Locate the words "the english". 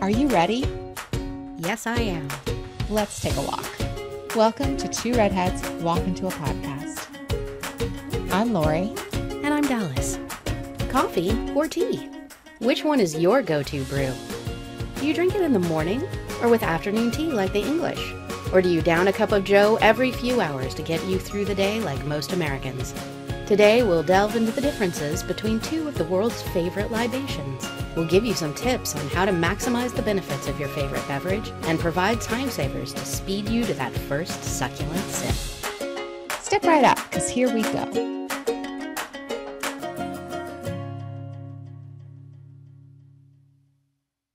17.52-18.14